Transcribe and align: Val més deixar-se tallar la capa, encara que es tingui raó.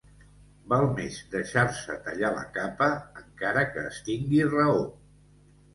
Val 0.71 0.85
més 0.99 1.19
deixar-se 1.35 1.99
tallar 2.09 2.33
la 2.39 2.47
capa, 2.57 2.91
encara 3.27 3.65
que 3.77 3.87
es 3.93 4.05
tingui 4.11 4.45
raó. 4.53 4.85